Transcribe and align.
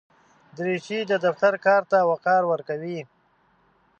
دریشي 0.57 0.99
د 1.07 1.13
دفتر 1.25 1.53
کار 1.65 1.81
ته 1.91 1.97
وقار 2.11 2.41
ورکوي. 2.51 2.99